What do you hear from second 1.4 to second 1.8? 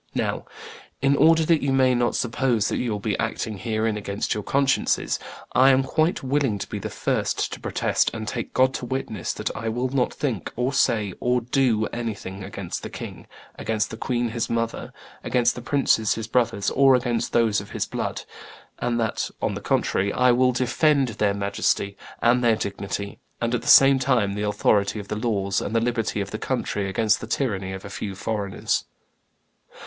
that you